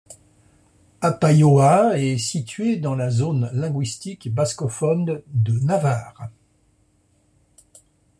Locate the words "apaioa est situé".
1.01-2.77